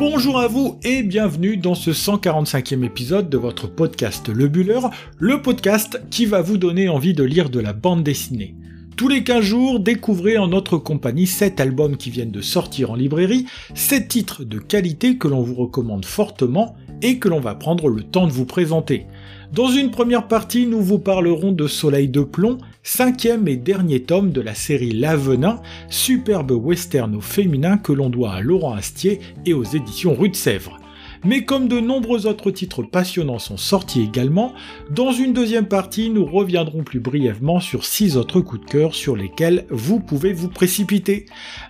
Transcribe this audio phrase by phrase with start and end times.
[0.00, 4.80] Bonjour à vous et bienvenue dans ce 145e épisode de votre podcast Le Buller,
[5.18, 8.54] le podcast qui va vous donner envie de lire de la bande dessinée.
[8.96, 12.94] Tous les 15 jours, découvrez en notre compagnie 7 albums qui viennent de sortir en
[12.94, 17.88] librairie, 7 titres de qualité que l'on vous recommande fortement et que l'on va prendre
[17.88, 19.04] le temps de vous présenter.
[19.52, 24.32] Dans une première partie, nous vous parlerons de Soleil de plomb, cinquième et dernier tome
[24.32, 29.54] de la série L'Avenin, superbe western au féminin que l'on doit à Laurent Astier et
[29.54, 30.80] aux éditions Rue de Sèvres.
[31.22, 34.54] Mais comme de nombreux autres titres passionnants sont sortis également,
[34.90, 39.16] dans une deuxième partie, nous reviendrons plus brièvement sur six autres coups de cœur sur
[39.16, 41.26] lesquels vous pouvez vous précipiter.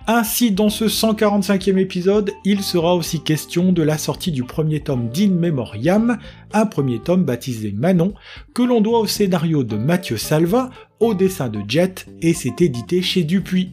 [0.07, 5.09] Ainsi, dans ce 145e épisode, il sera aussi question de la sortie du premier tome
[5.09, 6.17] d'In Memoriam,
[6.53, 8.13] un premier tome baptisé Manon,
[8.53, 10.69] que l'on doit au scénario de Mathieu Salva,
[11.01, 13.71] au dessin de Jet et c'est édité chez Dupuis.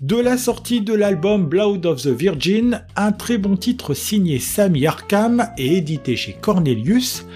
[0.00, 4.86] De la sortie de l'album Blood of the Virgin, un très bon titre signé Sami
[4.86, 7.26] Arkham et édité chez Cornelius,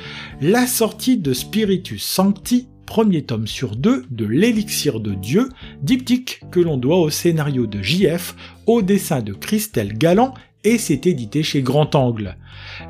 [0.40, 5.48] la sortie de Spiritus Sancti, premier tome sur deux de l'élixir de Dieu,
[5.82, 11.06] diptyque que l'on doit au scénario de JF, au dessin de Christelle Galland et c'est
[11.06, 12.36] édité chez Grand Angle.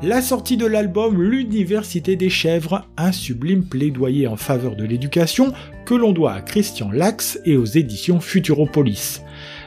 [0.01, 5.53] La sortie de l'album L'Université des Chèvres, un sublime plaidoyer en faveur de l'éducation
[5.85, 9.21] que l'on doit à Christian Lax et aux éditions Futuropolis.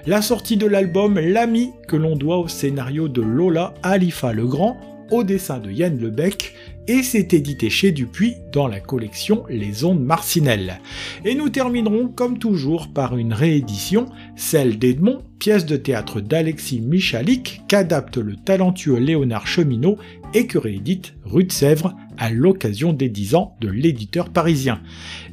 [0.07, 4.79] La sortie de l'album L'Ami que l'on doit au scénario de Lola Alifa Legrand,
[5.11, 6.55] au dessin de Yann Lebec
[6.89, 10.81] et c'est édité chez Dupuis dans la collection Les Ondes Marcinelles.
[11.25, 14.07] Et nous terminerons comme toujours par une réédition,
[14.37, 19.99] celle d'Edmond, pièce de théâtre d'Alexis Michalik qu'adapte le talentueux Léonard Cheminot
[20.35, 24.81] et que réédite Rue de Sèvres à l'occasion des 10 ans de l'éditeur parisien.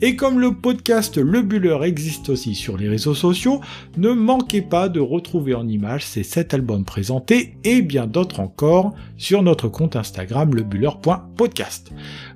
[0.01, 3.61] Et comme le podcast Le Buller existe aussi sur les réseaux sociaux,
[3.97, 8.93] ne manquez pas de retrouver en images ces 7 albums présentés et bien d'autres encore
[9.17, 10.53] sur notre compte Instagram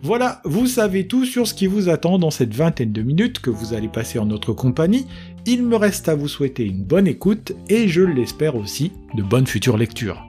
[0.02, 3.50] Voilà, vous savez tout sur ce qui vous attend dans cette vingtaine de minutes que
[3.50, 5.08] vous allez passer en notre compagnie.
[5.46, 9.48] Il me reste à vous souhaiter une bonne écoute et je l'espère aussi de bonnes
[9.48, 10.28] futures lectures.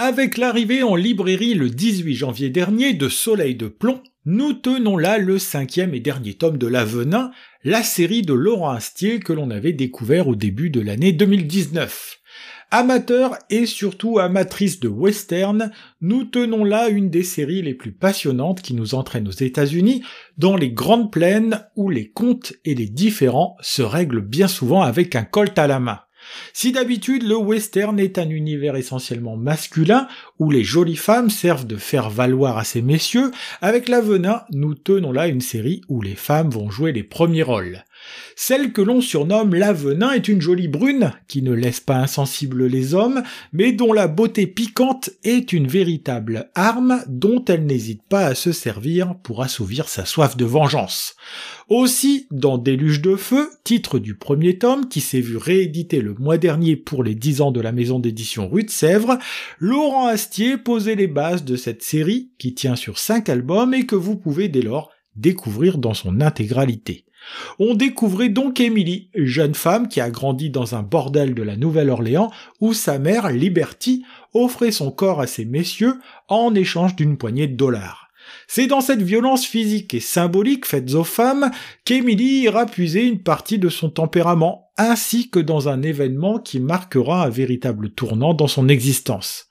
[0.00, 5.18] Avec l'arrivée en librairie le 18 janvier dernier de Soleil de plomb, nous tenons là
[5.18, 7.30] le cinquième et dernier tome de l'Avenin,
[7.64, 12.17] la série de Laurent Astier que l'on avait découvert au début de l'année 2019.
[12.70, 18.60] Amateurs et surtout amatrices de western, nous tenons là une des séries les plus passionnantes
[18.60, 20.02] qui nous entraîne aux États-Unis,
[20.36, 25.16] dans les grandes plaines où les contes et les différents se règlent bien souvent avec
[25.16, 26.00] un colt à la main.
[26.52, 30.06] Si d'habitude le western est un univers essentiellement masculin,
[30.38, 33.30] où les jolies femmes servent de faire valoir à ces messieurs,
[33.62, 37.82] avec l'avenin, nous tenons là une série où les femmes vont jouer les premiers rôles.
[38.36, 42.94] Celle que l'on surnomme l'avenin est une jolie brune, qui ne laisse pas insensibles les
[42.94, 43.22] hommes,
[43.52, 48.52] mais dont la beauté piquante est une véritable arme dont elle n'hésite pas à se
[48.52, 51.16] servir pour assouvir sa soif de vengeance.
[51.68, 56.38] Aussi, dans Déluge de feu, titre du premier tome qui s'est vu réédité le mois
[56.38, 59.18] dernier pour les 10 ans de la maison d'édition Rue de Sèvres,
[59.58, 63.96] Laurent Astier posait les bases de cette série qui tient sur 5 albums et que
[63.96, 67.04] vous pouvez dès lors découvrir dans son intégralité.
[67.58, 72.30] On découvrait donc Émilie, jeune femme qui a grandi dans un bordel de la Nouvelle-Orléans
[72.60, 75.94] où sa mère, Liberty, offrait son corps à ces messieurs
[76.28, 78.08] en échange d'une poignée de dollars.
[78.46, 81.50] C'est dans cette violence physique et symbolique faite aux femmes
[81.84, 87.24] qu'Emily ira puiser une partie de son tempérament, ainsi que dans un événement qui marquera
[87.24, 89.47] un véritable tournant dans son existence.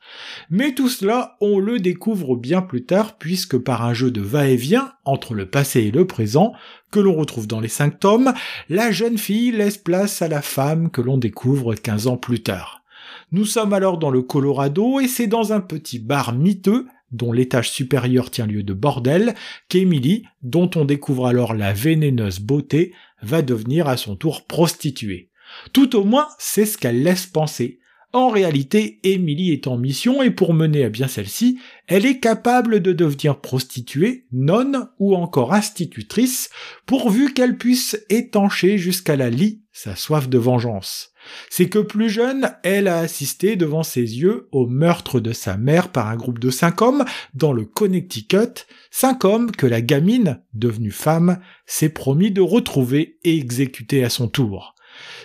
[0.49, 4.93] Mais tout cela, on le découvre bien plus tard, puisque par un jeu de va-et-vient
[5.05, 6.53] entre le passé et le présent,
[6.91, 8.33] que l'on retrouve dans les cinq tomes,
[8.69, 12.83] la jeune fille laisse place à la femme que l'on découvre quinze ans plus tard.
[13.31, 17.71] Nous sommes alors dans le Colorado et c'est dans un petit bar miteux dont l'étage
[17.71, 19.33] supérieur tient lieu de bordel,
[19.69, 25.29] qu'Emily, dont on découvre alors la vénéneuse beauté, va devenir à son tour prostituée.
[25.73, 27.79] Tout au moins, c'est ce qu'elle laisse penser.
[28.17, 32.79] En réalité, Emily est en mission et pour mener à bien celle-ci, elle est capable
[32.79, 36.49] de devenir prostituée, nonne ou encore institutrice,
[36.87, 41.11] pourvu qu'elle puisse étancher jusqu'à la lie sa soif de vengeance.
[41.51, 45.89] C'est que plus jeune, elle a assisté devant ses yeux au meurtre de sa mère
[45.89, 47.05] par un groupe de cinq hommes
[47.35, 53.37] dans le Connecticut, cinq hommes que la gamine, devenue femme, s'est promis de retrouver et
[53.37, 54.73] exécuter à son tour.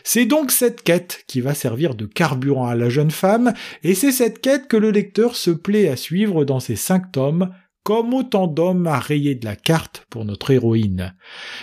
[0.05, 3.53] C'est donc cette quête qui va servir de carburant à la jeune femme,
[3.83, 7.51] et c'est cette quête que le lecteur se plaît à suivre dans ces cinq tomes,
[7.83, 11.15] comme autant d'hommes à rayer de la carte pour notre héroïne.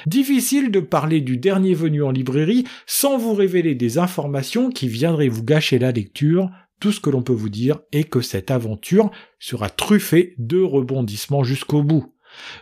[0.06, 5.30] Difficile de parler du dernier venu en librairie sans vous révéler des informations qui viendraient
[5.30, 6.50] vous gâcher la lecture.
[6.80, 11.44] Tout ce que l'on peut vous dire est que cette aventure sera truffée de rebondissements
[11.44, 12.14] jusqu'au bout.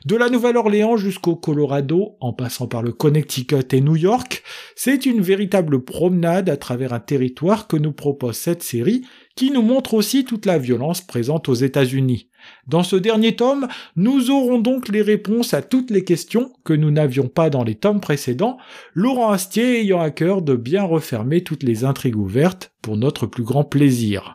[0.05, 4.43] De la Nouvelle-Orléans jusqu'au Colorado, en passant par le Connecticut et New York,
[4.75, 9.03] c'est une véritable promenade à travers un territoire que nous propose cette série,
[9.37, 12.27] qui nous montre aussi toute la violence présente aux États-Unis.
[12.67, 16.89] Dans ce dernier tome, nous aurons donc les réponses à toutes les questions que nous
[16.89, 18.57] n'avions pas dans les tomes précédents,
[18.95, 23.43] Laurent Astier ayant à cœur de bien refermer toutes les intrigues ouvertes pour notre plus
[23.43, 24.33] grand plaisir.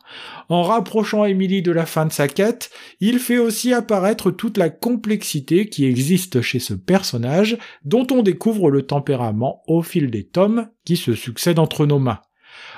[0.48, 2.70] En rapprochant Émilie de la fin de sa quête,
[3.00, 8.70] il fait aussi apparaître toute la complexité qui existe chez ce personnage dont on découvre
[8.70, 12.20] le tempérament au fil des tomes qui se succèdent entre nos mains.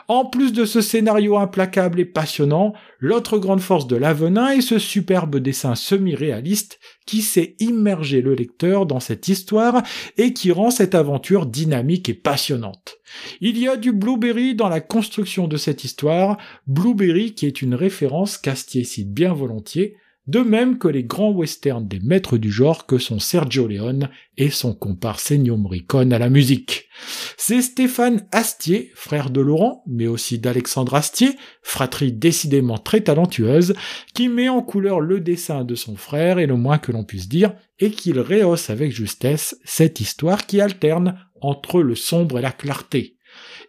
[0.06, 4.78] En plus de ce scénario implacable et passionnant, l'autre grande force de l'Avenin est ce
[4.78, 9.82] superbe dessin semi-réaliste qui sait immerger le lecteur dans cette histoire
[10.18, 12.98] et qui rend cette aventure dynamique et passionnante.
[13.40, 16.36] Il y a du Blueberry dans la construction de cette histoire,
[16.66, 21.86] Blueberry qui est une référence qu'Astier cite bien volontiers, de même que les grands westerns
[21.86, 26.30] des maîtres du genre que sont Sergio Leone et son comparse Ennio Morricone à la
[26.30, 26.88] musique.
[27.36, 33.74] C'est Stéphane Astier, frère de Laurent, mais aussi d'Alexandre Astier, fratrie décidément très talentueuse,
[34.14, 37.28] qui met en couleur le dessin de son frère et le moins que l'on puisse
[37.28, 42.52] dire, et qu'il rehausse avec justesse cette histoire qui alterne entre le sombre et la
[42.52, 43.18] clarté.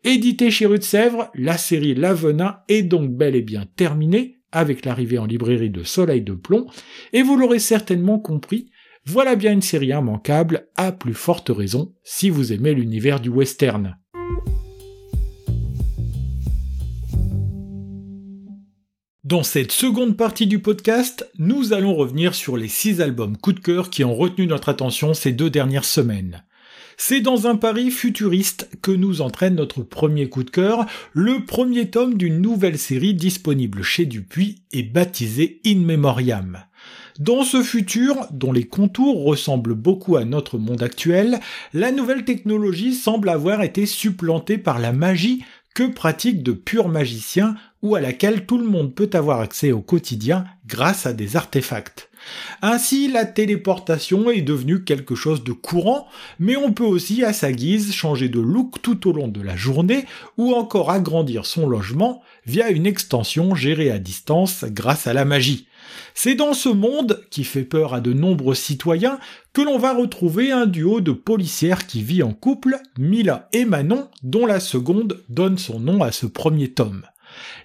[0.03, 5.19] Édité chez Rue Sèvres, la série L'Avenin est donc bel et bien terminée, avec l'arrivée
[5.19, 6.65] en librairie de Soleil de Plomb,
[7.13, 8.71] et vous l'aurez certainement compris,
[9.05, 13.97] voilà bien une série immanquable, à plus forte raison si vous aimez l'univers du western.
[19.25, 23.59] Dans cette seconde partie du podcast, nous allons revenir sur les six albums coup de
[23.59, 26.45] cœur qui ont retenu notre attention ces deux dernières semaines.
[26.97, 31.89] C'est dans un pari futuriste que nous entraîne notre premier coup de cœur, le premier
[31.89, 36.59] tome d'une nouvelle série disponible chez Dupuis et baptisée In Memoriam.
[37.19, 41.39] Dans ce futur, dont les contours ressemblent beaucoup à notre monde actuel,
[41.73, 45.43] la nouvelle technologie semble avoir été supplantée par la magie
[45.73, 49.81] que pratiquent de purs magiciens ou à laquelle tout le monde peut avoir accès au
[49.81, 52.09] quotidien grâce à des artefacts.
[52.61, 56.07] Ainsi, la téléportation est devenue quelque chose de courant,
[56.39, 59.55] mais on peut aussi à sa guise changer de look tout au long de la
[59.55, 60.05] journée
[60.37, 65.67] ou encore agrandir son logement via une extension gérée à distance grâce à la magie.
[66.13, 69.19] C'est dans ce monde, qui fait peur à de nombreux citoyens,
[69.53, 74.07] que l'on va retrouver un duo de policières qui vit en couple, Mila et Manon,
[74.23, 77.03] dont la seconde donne son nom à ce premier tome.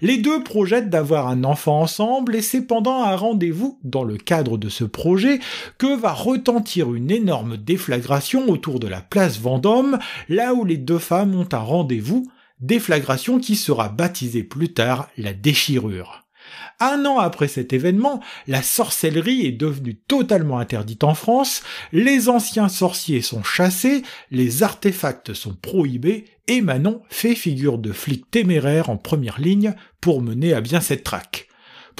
[0.00, 4.58] Les deux projettent d'avoir un enfant ensemble et c'est pendant un rendez-vous dans le cadre
[4.58, 5.40] de ce projet
[5.78, 10.99] que va retentir une énorme déflagration autour de la place Vendôme, là où les deux
[10.99, 12.31] femmes ont un rendez-vous,
[12.61, 16.25] déflagration qui sera baptisée plus tard la déchirure.
[16.79, 21.62] Un an après cet événement, la sorcellerie est devenue totalement interdite en France,
[21.93, 28.31] les anciens sorciers sont chassés, les artefacts sont prohibés, et Manon fait figure de flic
[28.31, 31.49] téméraire en première ligne pour mener à bien cette traque.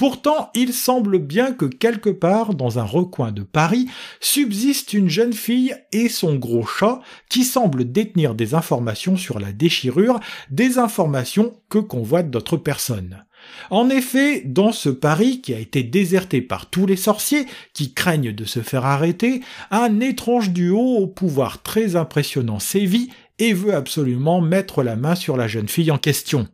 [0.01, 3.87] Pourtant, il semble bien que quelque part dans un recoin de Paris
[4.19, 9.51] subsiste une jeune fille et son gros chat qui semblent détenir des informations sur la
[9.51, 10.19] déchirure,
[10.49, 13.23] des informations que convoitent d'autres personnes.
[13.69, 18.33] En effet, dans ce Paris qui a été déserté par tous les sorciers qui craignent
[18.33, 24.41] de se faire arrêter, un étrange duo au pouvoir très impressionnant sévit et veut absolument
[24.41, 26.47] mettre la main sur la jeune fille en question.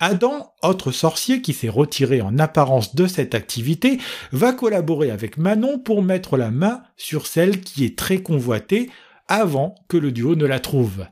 [0.00, 3.98] Adam, autre sorcier qui s'est retiré en apparence de cette activité,
[4.32, 8.90] va collaborer avec Manon pour mettre la main sur celle qui est très convoitée
[9.28, 11.06] avant que le duo ne la trouve.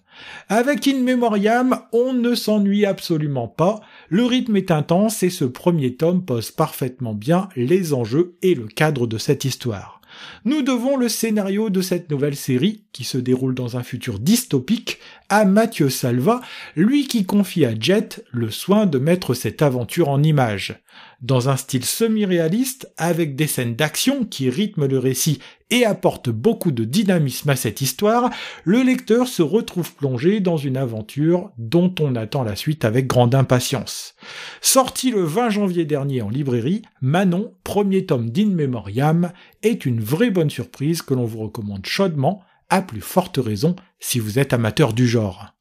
[0.48, 5.96] Avec In Memoriam, on ne s'ennuie absolument pas, le rythme est intense et ce premier
[5.96, 10.00] tome pose parfaitement bien les enjeux et le cadre de cette histoire.
[10.44, 14.98] Nous devons le scénario de cette nouvelle série, qui se déroule dans un futur dystopique,
[15.28, 16.40] à Mathieu Salva,
[16.76, 20.80] lui qui confie à Jet le soin de mettre cette aventure en images.
[21.22, 25.40] Dans un style semi-réaliste, avec des scènes d'action qui rythment le récit
[25.74, 28.30] et apportent beaucoup de dynamisme à cette histoire,
[28.62, 33.34] le lecteur se retrouve plongé dans une aventure dont on attend la suite avec grande
[33.34, 34.14] impatience.
[34.60, 39.32] Sorti le 20 janvier dernier en librairie, Manon, premier tome d'In Memoriam,
[39.64, 42.40] est une vraie bonne surprise que l'on vous recommande chaudement,
[42.70, 45.54] à plus forte raison si vous êtes amateur du genre.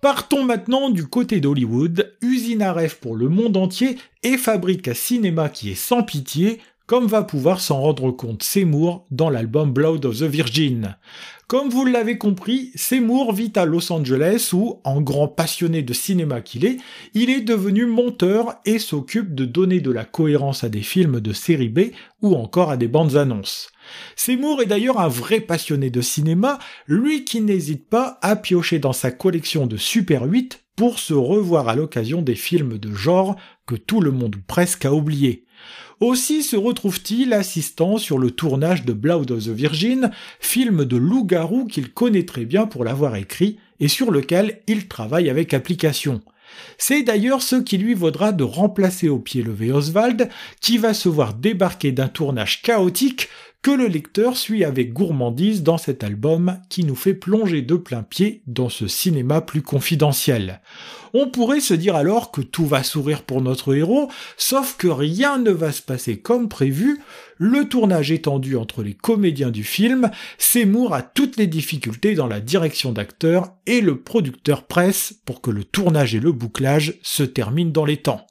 [0.00, 4.94] Partons maintenant du côté d'Hollywood, usine à rêve pour le monde entier et fabrique à
[4.94, 10.04] cinéma qui est sans pitié, comme va pouvoir s'en rendre compte Seymour dans l'album Blood
[10.06, 10.96] of the Virgin.
[11.46, 16.40] Comme vous l'avez compris, Seymour vit à Los Angeles où, en grand passionné de cinéma
[16.40, 16.78] qu'il est,
[17.14, 21.32] il est devenu monteur et s'occupe de donner de la cohérence à des films de
[21.32, 21.92] série B
[22.22, 23.70] ou encore à des bandes annonces.
[24.16, 28.92] Seymour est d'ailleurs un vrai passionné de cinéma, lui qui n'hésite pas à piocher dans
[28.92, 33.76] sa collection de Super 8 pour se revoir à l'occasion des films de genre que
[33.76, 35.44] tout le monde presque a oublié.
[36.00, 41.66] Aussi se retrouve-t-il assistant sur le tournage de Blood of the Virgin, film de loup-garou
[41.66, 46.22] qu'il connaît très bien pour l'avoir écrit et sur lequel il travaille avec application.
[46.78, 50.30] C'est d'ailleurs ce qui lui vaudra de remplacer au pied levé Oswald,
[50.62, 53.28] qui va se voir débarquer d'un tournage chaotique
[53.62, 58.02] que le lecteur suit avec gourmandise dans cet album qui nous fait plonger de plein
[58.02, 60.60] pied dans ce cinéma plus confidentiel.
[61.12, 65.38] On pourrait se dire alors que tout va sourire pour notre héros, sauf que rien
[65.38, 67.00] ne va se passer comme prévu,
[67.36, 72.40] le tournage étendu entre les comédiens du film, Seymour a toutes les difficultés dans la
[72.40, 77.72] direction d'acteurs et le producteur presse pour que le tournage et le bouclage se terminent
[77.72, 78.26] dans les temps.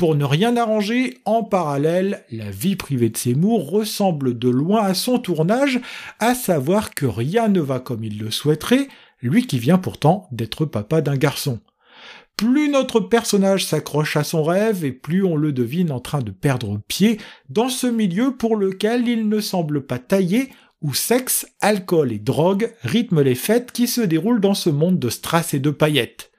[0.00, 4.94] Pour ne rien arranger, en parallèle, la vie privée de Seymour ressemble de loin à
[4.94, 5.78] son tournage,
[6.20, 8.88] à savoir que rien ne va comme il le souhaiterait,
[9.20, 11.60] lui qui vient pourtant d'être papa d'un garçon.
[12.34, 16.30] Plus notre personnage s'accroche à son rêve et plus on le devine en train de
[16.30, 17.18] perdre pied
[17.50, 20.48] dans ce milieu pour lequel il ne semble pas taillé
[20.80, 25.10] où sexe, alcool et drogue rythment les fêtes qui se déroulent dans ce monde de
[25.10, 26.29] strass et de paillettes.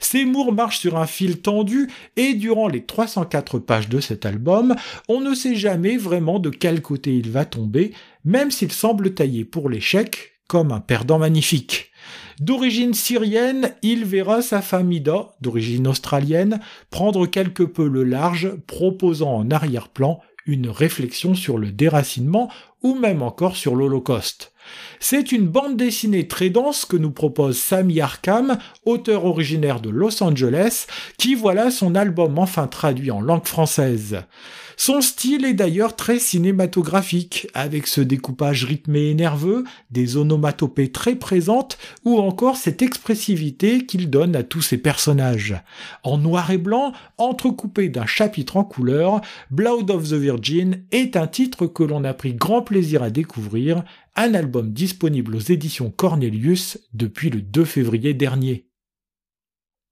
[0.00, 4.74] Seymour marche sur un fil tendu et durant les 304 pages de cet album,
[5.08, 7.92] on ne sait jamais vraiment de quel côté il va tomber,
[8.24, 11.92] même s'il semble taillé pour l'échec comme un perdant magnifique.
[12.40, 19.50] D'origine syrienne, il verra sa Ida, d'origine australienne, prendre quelque peu le large, proposant en
[19.50, 22.50] arrière-plan une réflexion sur le déracinement
[22.82, 24.52] ou même encore sur l'Holocauste.
[24.98, 30.22] C'est une bande dessinée très dense que nous propose Sami Arkham, auteur originaire de Los
[30.22, 30.86] Angeles,
[31.18, 34.22] qui voilà son album enfin traduit en langue française.
[34.80, 41.16] Son style est d'ailleurs très cinématographique, avec ce découpage rythmé et nerveux, des onomatopées très
[41.16, 45.60] présentes, ou encore cette expressivité qu'il donne à tous ses personnages.
[46.04, 49.20] En noir et blanc, entrecoupé d'un chapitre en couleur,
[49.50, 53.82] Blood of the Virgin est un titre que l'on a pris grand plaisir à découvrir,
[54.14, 58.67] un album disponible aux éditions Cornelius depuis le 2 février dernier.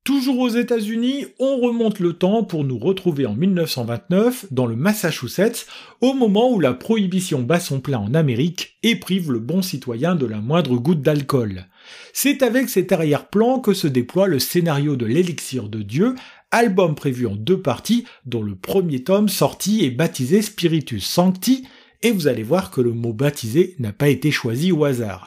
[0.07, 5.67] Toujours aux États-Unis, on remonte le temps pour nous retrouver en 1929 dans le Massachusetts,
[6.01, 10.15] au moment où la prohibition bat son plein en Amérique et prive le bon citoyen
[10.15, 11.67] de la moindre goutte d'alcool.
[12.13, 16.15] C'est avec cet arrière-plan que se déploie le scénario de l'Élixir de Dieu,
[16.53, 21.67] album prévu en deux parties, dont le premier tome sorti est baptisé Spiritus Sancti,
[22.05, 25.27] et vous allez voir que le mot baptisé n'a pas été choisi au hasard.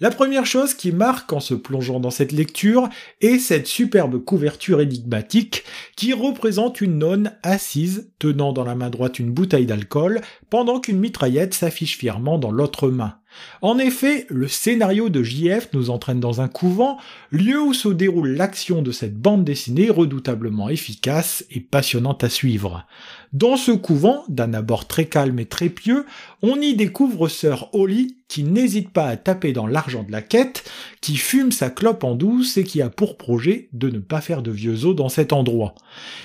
[0.00, 2.88] La première chose qui marque en se plongeant dans cette lecture
[3.20, 5.64] est cette superbe couverture énigmatique
[5.96, 11.00] qui représente une nonne assise tenant dans la main droite une bouteille d'alcool pendant qu'une
[11.00, 13.18] mitraillette s'affiche fièrement dans l'autre main.
[13.60, 16.98] En effet, le scénario de JF nous entraîne dans un couvent,
[17.30, 22.86] lieu où se déroule l'action de cette bande dessinée redoutablement efficace et passionnante à suivre.
[23.34, 26.06] Dans ce couvent, d'un abord très calme et très pieux,
[26.40, 30.64] on y découvre sœur Holly, qui n'hésite pas à taper dans l'argent de la quête,
[31.02, 34.42] qui fume sa clope en douce et qui a pour projet de ne pas faire
[34.42, 35.74] de vieux os dans cet endroit.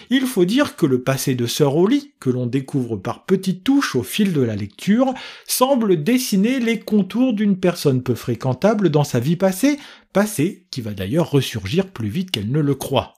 [0.10, 3.96] Il faut dire que le passé de sœur Holly, que l'on découvre par petites touches
[3.96, 5.14] au fil de la lecture,
[5.46, 9.78] semble dessiner les contours d'une personne peu fréquentable dans sa vie passée,
[10.14, 13.16] passé qui va d'ailleurs ressurgir plus vite qu'elle ne le croit.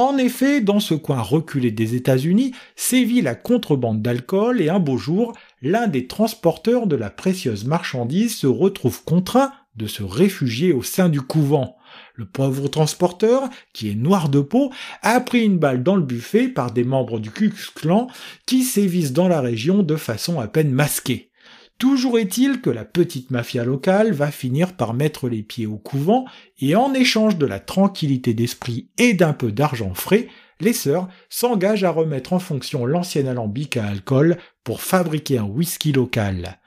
[0.00, 4.96] En effet, dans ce coin reculé des États-Unis, sévit la contrebande d'alcool et un beau
[4.96, 10.84] jour, l'un des transporteurs de la précieuse marchandise se retrouve contraint de se réfugier au
[10.84, 11.74] sein du couvent.
[12.14, 14.70] Le pauvre transporteur, qui est noir de peau,
[15.02, 18.06] a pris une balle dans le buffet par des membres du Ku Klux Klan
[18.46, 21.32] qui sévissent dans la région de façon à peine masquée.
[21.78, 26.24] Toujours est-il que la petite mafia locale va finir par mettre les pieds au couvent
[26.58, 30.26] et en échange de la tranquillité d'esprit et d'un peu d'argent frais,
[30.60, 35.92] les sœurs s'engagent à remettre en fonction l'ancien alambic à alcool pour fabriquer un whisky
[35.92, 36.58] local.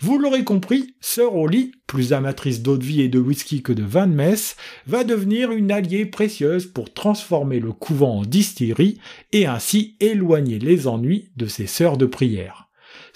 [0.00, 3.82] Vous l'aurez compris, Sœur Holly, plus amatrice d'eau de vie et de whisky que de
[3.82, 4.56] vin de messe,
[4.86, 9.00] va devenir une alliée précieuse pour transformer le couvent en distillerie
[9.32, 12.67] et ainsi éloigner les ennuis de ses sœurs de prière.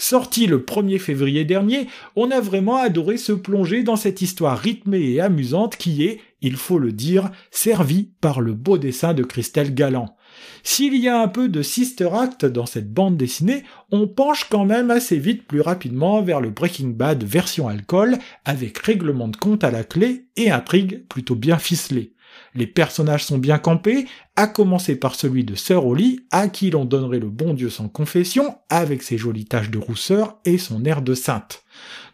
[0.04, 4.98] Sorti le 1er février dernier, on a vraiment adoré se plonger dans cette histoire rythmée
[4.98, 9.72] et amusante qui est, il faut le dire, servie par le beau dessin de Christelle
[9.72, 10.16] Galland.
[10.64, 14.64] S'il y a un peu de sister act dans cette bande dessinée, on penche quand
[14.64, 19.62] même assez vite plus rapidement vers le Breaking Bad version alcool, avec règlement de compte
[19.62, 22.12] à la clé et intrigue plutôt bien ficelée.
[22.54, 26.84] Les personnages sont bien campés, à commencer par celui de Sir Holly, à qui l'on
[26.84, 31.02] donnerait le bon Dieu sans confession, avec ses jolies taches de rousseur et son air
[31.02, 31.64] de sainte.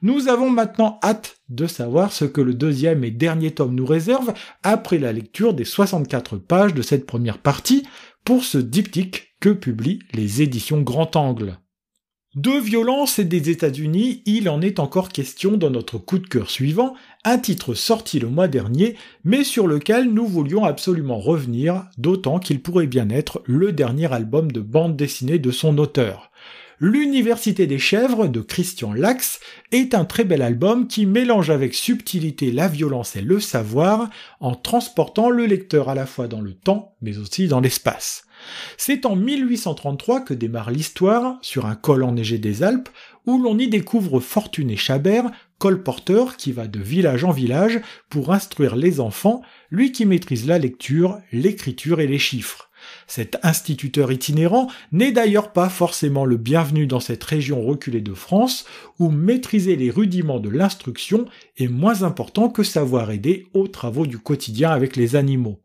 [0.03, 4.33] Nous avons maintenant hâte de savoir ce que le deuxième et dernier tome nous réserve
[4.63, 7.85] après la lecture des 64 pages de cette première partie
[8.25, 11.59] pour ce diptyque que publient les éditions Grand Angle.
[12.35, 16.51] De violence et des États-Unis, il en est encore question dans notre coup de cœur
[16.51, 16.93] suivant,
[17.25, 22.61] un titre sorti le mois dernier, mais sur lequel nous voulions absolument revenir, d'autant qu'il
[22.61, 26.31] pourrait bien être le dernier album de bande dessinée de son auteur.
[26.81, 29.41] L'Université des chèvres de Christian Lax
[29.73, 34.55] est un très bel album qui mélange avec subtilité la violence et le savoir en
[34.55, 38.28] transportant le lecteur à la fois dans le temps mais aussi dans l'espace.
[38.77, 42.89] C'est en 1833 que démarre l'histoire, sur un col enneigé des Alpes,
[43.27, 48.77] où l'on y découvre Fortuné Chabert, colporteur qui va de village en village pour instruire
[48.77, 52.69] les enfants, lui qui maîtrise la lecture, l'écriture et les chiffres.
[53.07, 58.65] Cet instituteur itinérant n'est d'ailleurs pas forcément le bienvenu dans cette région reculée de France,
[58.99, 61.27] où maîtriser les rudiments de l'instruction
[61.57, 65.61] est moins important que savoir aider aux travaux du quotidien avec les animaux.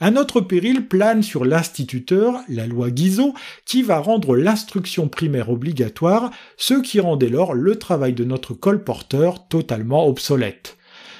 [0.00, 6.30] Un autre péril plane sur l'instituteur, la loi Guizot, qui va rendre l'instruction primaire obligatoire,
[6.56, 10.76] ce qui rend dès lors le travail de notre colporteur totalement obsolète.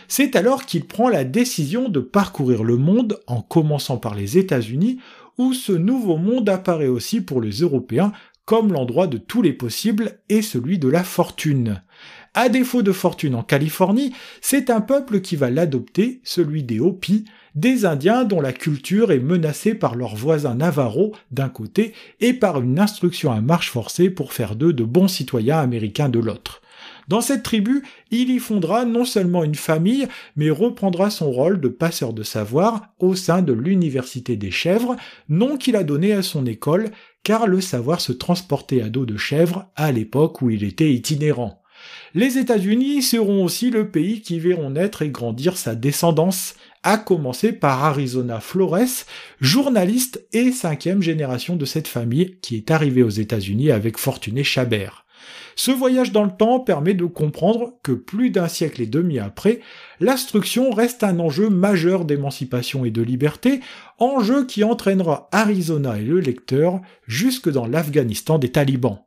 [0.09, 4.99] C'est alors qu'il prend la décision de parcourir le monde en commençant par les États-Unis,
[5.39, 8.13] où ce nouveau monde apparaît aussi pour les Européens
[8.45, 11.83] comme l'endroit de tous les possibles et celui de la fortune.
[12.35, 17.25] À défaut de fortune en Californie, c'est un peuple qui va l'adopter, celui des Hopis,
[17.55, 22.61] des Indiens dont la culture est menacée par leurs voisins Navarro d'un côté et par
[22.61, 26.63] une instruction à marche forcée pour faire d'eux de bons citoyens américains de l'autre.
[27.07, 31.69] Dans cette tribu, il y fondera non seulement une famille, mais reprendra son rôle de
[31.69, 34.97] passeur de savoir au sein de l'Université des chèvres,
[35.29, 36.91] nom qu'il a donné à son école,
[37.23, 41.63] car le savoir se transportait à dos de chèvres à l'époque où il était itinérant.
[42.15, 47.53] Les États-Unis seront aussi le pays qui verront naître et grandir sa descendance, à commencer
[47.53, 49.05] par Arizona Flores,
[49.41, 55.05] journaliste et cinquième génération de cette famille qui est arrivée aux États-Unis avec Fortuné Chabert.
[55.57, 59.61] Ce voyage dans le temps permet de comprendre que plus d'un siècle et demi après,
[60.01, 63.61] l'instruction reste un enjeu majeur d'émancipation et de liberté,
[63.99, 68.99] enjeu qui entraînera Arizona et le lecteur jusque dans l'Afghanistan des talibans.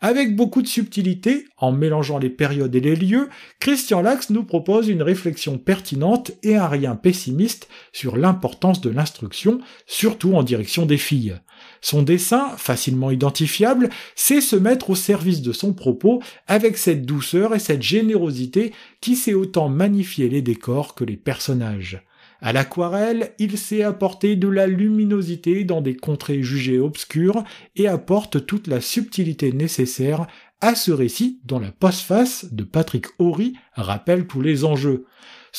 [0.00, 4.88] Avec beaucoup de subtilité, en mélangeant les périodes et les lieux, Christian Lax nous propose
[4.88, 10.98] une réflexion pertinente et un rien pessimiste sur l'importance de l'instruction, surtout en direction des
[10.98, 11.40] filles.
[11.80, 17.56] Son dessin, facilement identifiable, sait se mettre au service de son propos avec cette douceur
[17.56, 22.04] et cette générosité qui sait autant magnifier les décors que les personnages.
[22.40, 27.42] À l'aquarelle, il sait apporter de la luminosité dans des contrées jugées obscures
[27.74, 30.26] et apporte toute la subtilité nécessaire
[30.60, 35.06] à ce récit dont la postface de Patrick Horry rappelle tous les enjeux.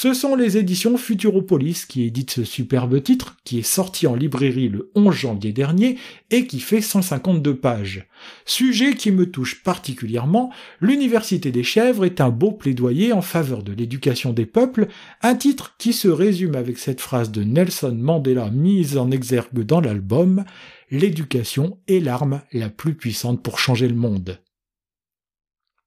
[0.02, 4.70] Ce sont les éditions Futuropolis qui éditent ce superbe titre, qui est sorti en librairie
[4.70, 5.98] le 11 janvier dernier
[6.32, 8.08] et qui fait 152 pages.
[8.46, 13.74] Sujet qui me touche particulièrement, l'Université des chèvres est un beau plaidoyer en faveur de
[13.74, 14.88] l'éducation des peuples,
[15.22, 19.82] un titre qui se résume avec cette phrase de Nelson Mandela mise en exergue dans
[19.82, 20.46] l'album
[20.92, 24.40] L'éducation est l'arme la plus puissante pour changer le monde.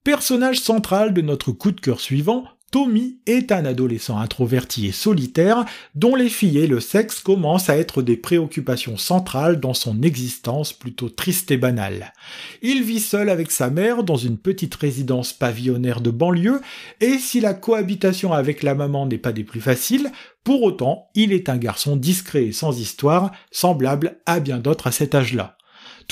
[0.05, 5.67] Personnage central de notre coup de cœur suivant, Tommy est un adolescent introverti et solitaire
[5.95, 10.73] dont les filles et le sexe commencent à être des préoccupations centrales dans son existence
[10.73, 12.15] plutôt triste et banale.
[12.63, 16.63] Il vit seul avec sa mère dans une petite résidence pavillonnaire de banlieue
[17.03, 20.11] et si la cohabitation avec la maman n'est pas des plus faciles,
[20.43, 24.93] pour autant il est un garçon discret et sans histoire, semblable à bien d'autres à
[24.93, 25.59] cet âge-là.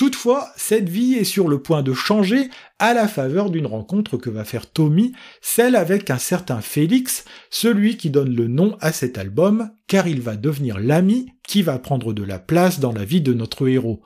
[0.01, 4.31] Toutefois, cette vie est sur le point de changer à la faveur d'une rencontre que
[4.31, 5.11] va faire Tommy,
[5.41, 10.19] celle avec un certain Félix, celui qui donne le nom à cet album, car il
[10.19, 14.01] va devenir l'ami qui va prendre de la place dans la vie de notre héros.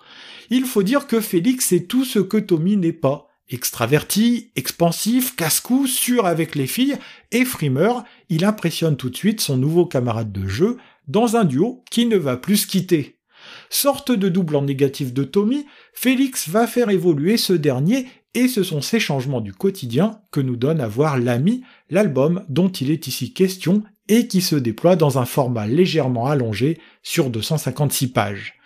[0.49, 3.29] Il faut dire que Félix est tout ce que Tommy n'est pas.
[3.47, 6.97] Extraverti, expansif, casse-cou, sûr avec les filles
[7.31, 10.75] et frimeur, il impressionne tout de suite son nouveau camarade de jeu
[11.08, 13.14] dans un duo qui ne va plus se quitter.
[13.69, 18.63] Sorte de double en négatif de Tommy, Félix va faire évoluer ce dernier et ce
[18.63, 23.08] sont ces changements du quotidien que nous donne à voir L'Ami, l'album dont il est
[23.08, 28.60] ici question et qui se déploie dans un format légèrement allongé sur 256 pages.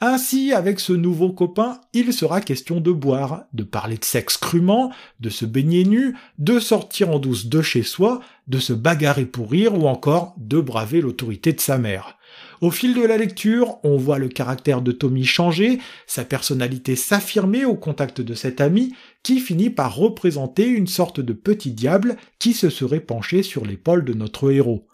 [0.00, 4.90] Ainsi, avec ce nouveau copain, il sera question de boire, de parler de sexe crûment,
[5.20, 9.50] de se baigner nu, de sortir en douce de chez soi, de se bagarrer pour
[9.50, 12.16] rire ou encore de braver l'autorité de sa mère.
[12.60, 17.64] Au fil de la lecture, on voit le caractère de Tommy changer, sa personnalité s'affirmer
[17.64, 22.52] au contact de cet ami, qui finit par représenter une sorte de petit diable qui
[22.52, 24.86] se serait penché sur l'épaule de notre héros.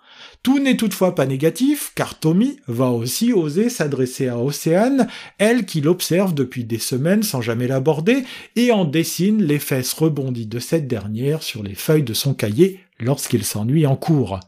[0.45, 5.81] Tout n'est toutefois pas négatif, car Tommy va aussi oser s'adresser à Océane, elle qui
[5.81, 8.25] l'observe depuis des semaines sans jamais l'aborder,
[8.55, 12.79] et en dessine les fesses rebondies de cette dernière sur les feuilles de son cahier
[13.01, 14.39] lorsqu'il s'ennuie en cours.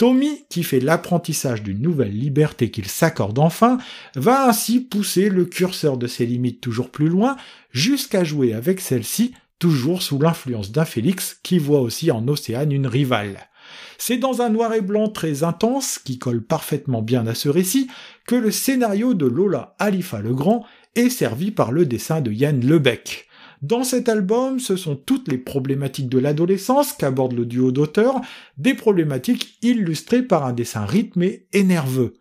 [0.00, 3.76] Tommy, qui fait l'apprentissage d'une nouvelle liberté qu'il s'accorde enfin,
[4.14, 7.36] va ainsi pousser le curseur de ses limites toujours plus loin,
[7.70, 12.86] jusqu'à jouer avec celle-ci, toujours sous l'influence d'un Félix qui voit aussi en Océane une
[12.86, 13.50] rivale.
[13.98, 17.88] C'est dans un noir et blanc très intense, qui colle parfaitement bien à ce récit,
[18.26, 23.28] que le scénario de Lola Alifa Legrand est servi par le dessin de Yann Lebec.
[23.62, 28.22] Dans cet album, ce sont toutes les problématiques de l'adolescence qu'aborde le duo d'auteurs,
[28.56, 32.14] des problématiques illustrées par un dessin rythmé et nerveux.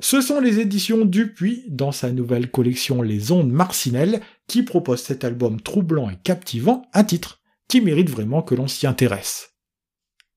[0.00, 5.22] Ce sont les éditions Dupuis, dans sa nouvelle collection Les Ondes Marcinelles, qui proposent cet
[5.22, 9.50] album troublant et captivant, un titre qui mérite vraiment que l'on s'y intéresse.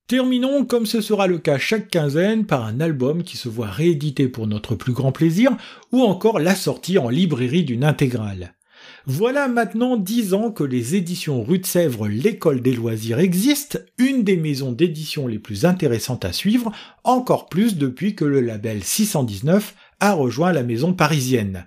[0.08, 4.28] Terminons, comme ce sera le cas chaque quinzaine, par un album qui se voit réédité
[4.28, 5.56] pour notre plus grand plaisir,
[5.92, 8.54] ou encore la sortie en librairie d'une intégrale.
[9.12, 14.22] Voilà maintenant dix ans que les éditions Rue de Sèvres L'école des loisirs existent, une
[14.22, 16.70] des maisons d'édition les plus intéressantes à suivre,
[17.02, 21.66] encore plus depuis que le label 619 a rejoint la maison parisienne.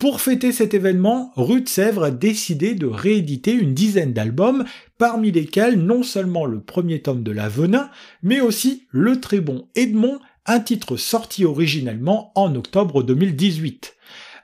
[0.00, 4.64] Pour fêter cet événement, Rue de Sèvres a décidé de rééditer une dizaine d'albums,
[4.98, 7.88] parmi lesquels non seulement le premier tome de La Venin,
[8.24, 13.94] mais aussi le très bon Edmond, un titre sorti originellement en octobre 2018.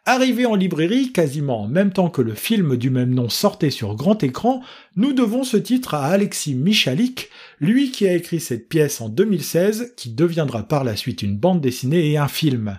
[0.08, 3.96] Arrivé en librairie quasiment en même temps que le film du même nom sortait sur
[3.96, 4.62] grand écran,
[4.94, 9.94] nous devons ce titre à Alexis Michalik, lui qui a écrit cette pièce en 2016,
[9.96, 12.78] qui deviendra par la suite une bande dessinée et un film.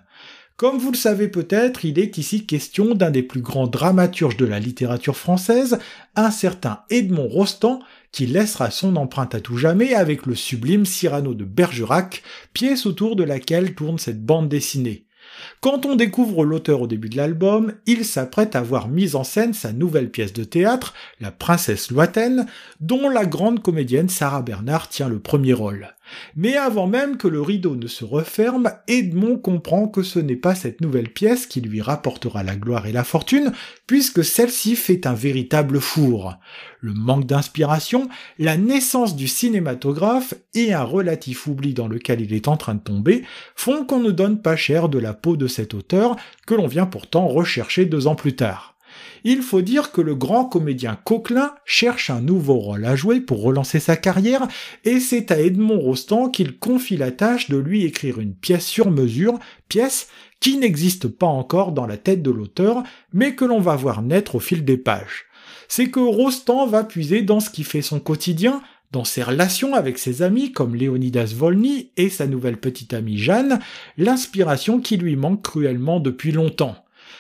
[0.56, 4.46] Comme vous le savez peut-être, il est ici question d'un des plus grands dramaturges de
[4.46, 5.80] la littérature française,
[6.16, 7.80] un certain Edmond Rostand,
[8.14, 13.18] qui laissera son empreinte à tout jamais avec le sublime Cyrano de Bergerac, pièce autour
[13.18, 15.07] de laquelle tourne cette bande dessinée.
[15.62, 19.54] Quand on découvre l'auteur au début de l'album, il s'apprête à voir mise en scène
[19.54, 22.46] sa nouvelle pièce de théâtre, La Princesse Loitaine,
[22.80, 25.94] dont la grande comédienne Sarah Bernard tient le premier rôle.
[26.36, 30.56] Mais avant même que le rideau ne se referme, Edmond comprend que ce n'est pas
[30.56, 33.52] cette nouvelle pièce qui lui rapportera la gloire et la fortune,
[33.86, 36.36] puisque celle-ci fait un véritable four.
[36.80, 38.08] Le manque d'inspiration,
[38.40, 42.80] la naissance du cinématographe et un relatif oubli dans lequel il est en train de
[42.80, 43.24] tomber
[43.56, 46.16] font qu'on ne donne pas cher de la peau de cet auteur
[46.46, 48.77] que l'on vient pourtant rechercher deux ans plus tard
[49.24, 53.42] il faut dire que le grand comédien Coquelin cherche un nouveau rôle à jouer pour
[53.42, 54.48] relancer sa carrière,
[54.84, 58.92] et c'est à Edmond Rostand qu'il confie la tâche de lui écrire une pièce sur
[58.92, 60.08] mesure, pièce
[60.40, 62.84] qui n'existe pas encore dans la tête de l'auteur,
[63.14, 65.26] mais que l'on va voir naître au fil des pages.
[65.68, 69.98] C'est que Rostand va puiser dans ce qui fait son quotidien, dans ses relations avec
[69.98, 73.60] ses amis comme Léonidas Volny et sa nouvelle petite amie Jeanne,
[73.98, 76.76] l'inspiration qui lui manque cruellement depuis longtemps.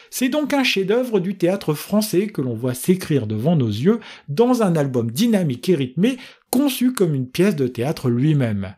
[0.09, 4.63] C'est donc un chef-d'œuvre du théâtre français que l'on voit s'écrire devant nos yeux dans
[4.63, 6.17] un album dynamique et rythmé
[6.49, 8.75] conçu comme une pièce de théâtre lui-même.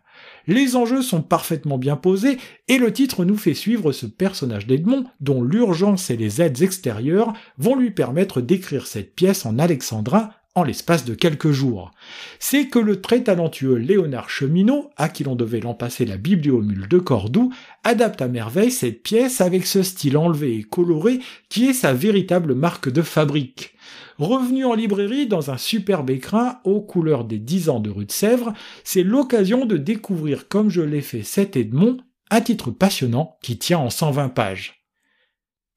[0.48, 2.38] Les enjeux sont parfaitement bien posés
[2.68, 7.34] et le titre nous fait suivre ce personnage d'Edmond dont l'urgence et les aides extérieures
[7.58, 10.32] vont lui permettre d'écrire cette pièce en alexandrin
[10.64, 11.92] l'espace de quelques jours.
[12.40, 16.88] C'est que le très talentueux Léonard Cheminot, à qui l'on devait l'en passer la bibliomule
[16.88, 17.52] de Cordoue,
[17.84, 21.20] adapte à merveille cette pièce avec ce style enlevé et coloré
[21.50, 23.76] qui est sa véritable marque de fabrique.
[24.18, 28.12] Revenu en librairie dans un superbe écrin aux couleurs des dix ans de rue de
[28.12, 31.98] Sèvres, c'est l'occasion de découvrir comme je l'ai fait cet Edmond,
[32.30, 34.79] un titre passionnant qui tient en 120 pages.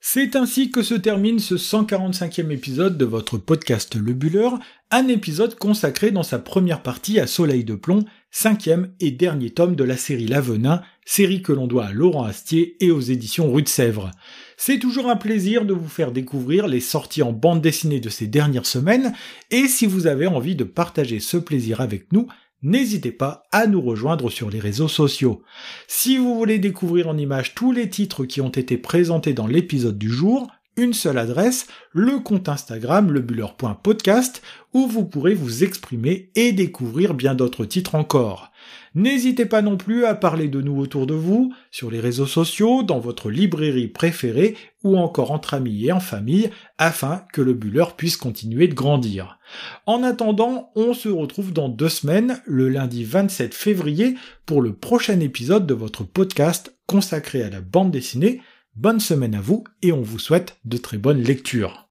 [0.04, 4.48] C'est ainsi que se termine ce 145e épisode de votre podcast Le Buller,
[4.90, 9.76] un épisode consacré dans sa première partie à Soleil de plomb, cinquième et dernier tome
[9.76, 13.62] de la série L'Avenin, série que l'on doit à Laurent Astier et aux éditions Rue
[13.62, 14.10] de Sèvres.
[14.56, 18.26] C'est toujours un plaisir de vous faire découvrir les sorties en bande dessinée de ces
[18.26, 19.12] dernières semaines,
[19.52, 22.26] et si vous avez envie de partager ce plaisir avec nous,
[22.62, 25.42] n'hésitez pas à nous rejoindre sur les réseaux sociaux.
[25.88, 29.98] Si vous voulez découvrir en images tous les titres qui ont été présentés dans l'épisode
[29.98, 36.52] du jour, une seule adresse, le compte Instagram lebuller.podcast, où vous pourrez vous exprimer et
[36.52, 38.51] découvrir bien d'autres titres encore.
[38.94, 42.82] N'hésitez pas non plus à parler de nous autour de vous, sur les réseaux sociaux,
[42.82, 47.84] dans votre librairie préférée ou encore entre amis et en famille, afin que le Buller
[47.96, 49.38] puisse continuer de grandir.
[49.86, 55.20] En attendant, on se retrouve dans deux semaines, le lundi 27 février, pour le prochain
[55.20, 58.40] épisode de votre podcast consacré à la bande dessinée.
[58.74, 61.88] Bonne semaine à vous et on vous souhaite de très bonnes lectures.